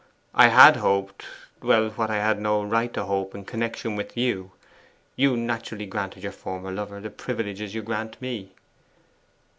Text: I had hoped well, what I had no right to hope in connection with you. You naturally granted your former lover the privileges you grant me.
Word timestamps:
I 0.33 0.47
had 0.47 0.77
hoped 0.77 1.25
well, 1.61 1.89
what 1.91 2.09
I 2.09 2.15
had 2.15 2.41
no 2.41 2.63
right 2.63 2.91
to 2.95 3.03
hope 3.05 3.35
in 3.35 3.45
connection 3.45 3.95
with 3.95 4.17
you. 4.17 4.51
You 5.15 5.37
naturally 5.37 5.85
granted 5.85 6.23
your 6.23 6.31
former 6.31 6.71
lover 6.71 6.99
the 6.99 7.11
privileges 7.11 7.75
you 7.75 7.83
grant 7.83 8.19
me. 8.19 8.55